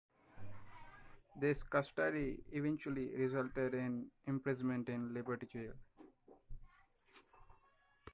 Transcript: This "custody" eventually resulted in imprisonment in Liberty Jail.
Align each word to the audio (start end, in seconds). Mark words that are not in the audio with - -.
This 1.35 1.61
"custody" 1.61 2.43
eventually 2.53 3.13
resulted 3.15 3.75
in 3.75 4.09
imprisonment 4.25 4.89
in 4.89 5.13
Liberty 5.13 5.45
Jail. 5.45 5.73